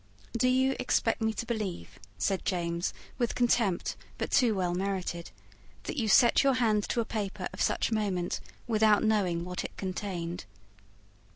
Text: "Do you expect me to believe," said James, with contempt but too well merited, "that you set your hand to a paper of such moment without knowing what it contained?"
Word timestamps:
"Do 0.35 0.47
you 0.47 0.75
expect 0.79 1.21
me 1.21 1.31
to 1.33 1.45
believe," 1.45 1.99
said 2.17 2.43
James, 2.43 2.91
with 3.19 3.35
contempt 3.35 3.95
but 4.17 4.31
too 4.31 4.55
well 4.55 4.73
merited, 4.73 5.29
"that 5.83 5.95
you 5.95 6.07
set 6.07 6.41
your 6.41 6.55
hand 6.55 6.89
to 6.89 7.01
a 7.01 7.05
paper 7.05 7.47
of 7.53 7.61
such 7.61 7.91
moment 7.91 8.39
without 8.65 9.03
knowing 9.03 9.45
what 9.45 9.63
it 9.63 9.77
contained?" 9.77 10.45